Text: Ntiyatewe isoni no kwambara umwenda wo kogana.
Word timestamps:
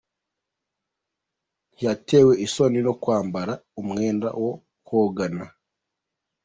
Ntiyatewe 1.71 2.33
isoni 2.45 2.79
no 2.85 2.93
kwambara 3.01 3.53
umwenda 3.81 4.29
wo 4.41 4.51
kogana. 4.87 5.45